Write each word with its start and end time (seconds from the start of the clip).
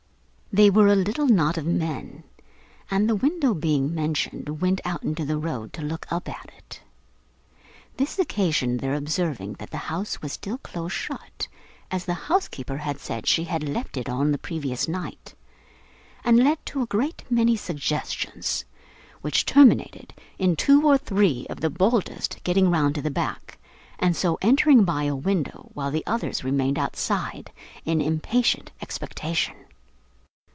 They 0.53 0.69
were 0.69 0.87
a 0.89 0.97
little 0.97 1.27
knot 1.27 1.57
of 1.57 1.65
men, 1.65 2.25
and, 2.89 3.07
the 3.07 3.15
window 3.15 3.53
being 3.53 3.95
mentioned, 3.95 4.59
went 4.59 4.81
out 4.83 5.01
into 5.01 5.23
the 5.23 5.37
road 5.37 5.71
to 5.71 5.81
look 5.81 6.05
up 6.11 6.27
at 6.27 6.51
it. 6.57 6.81
This 7.95 8.19
occasioned 8.19 8.81
their 8.81 8.93
observing 8.93 9.53
that 9.59 9.71
the 9.71 9.77
house 9.87 10.21
was 10.21 10.33
still 10.33 10.57
close 10.57 10.91
shut, 10.91 11.47
as 11.89 12.03
the 12.03 12.13
housekeeper 12.27 12.79
had 12.79 12.99
said 12.99 13.27
she 13.27 13.45
had 13.45 13.63
left 13.63 13.95
it 13.95 14.09
on 14.09 14.33
the 14.33 14.37
previous 14.37 14.89
night, 14.89 15.35
and 16.21 16.35
led 16.43 16.59
to 16.65 16.81
a 16.81 16.85
great 16.85 17.23
many 17.29 17.55
suggestions: 17.55 18.65
which 19.21 19.45
terminated 19.45 20.13
in 20.37 20.57
two 20.57 20.85
or 20.85 20.97
three 20.97 21.47
of 21.49 21.61
the 21.61 21.69
boldest 21.69 22.43
getting 22.43 22.69
round 22.69 22.95
to 22.95 23.01
the 23.01 23.09
back, 23.09 23.57
and 23.99 24.17
so 24.17 24.37
entering 24.41 24.83
by 24.83 25.03
a 25.03 25.15
window, 25.15 25.69
while 25.73 25.91
the 25.91 26.03
others 26.05 26.43
remained 26.43 26.77
outside, 26.77 27.53
in 27.85 28.01
impatient 28.01 28.69
expectation. 28.81 29.55